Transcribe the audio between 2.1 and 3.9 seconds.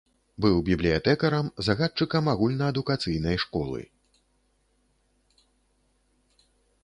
агульнаадукацыйнай школы.